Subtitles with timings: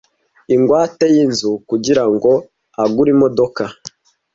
[0.55, 2.31] ingwate y’inzu kugirango
[2.83, 3.63] agure imodoka